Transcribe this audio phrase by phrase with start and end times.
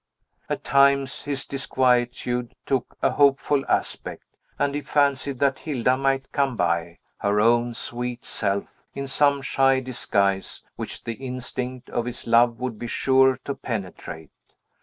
[0.49, 4.23] At times his disquietude took a hopeful aspect;
[4.57, 9.79] and he fancied that Hilda might come by, her own sweet self, in some shy
[9.79, 14.31] disguise which the instinct Of his love would be sure to penetrate.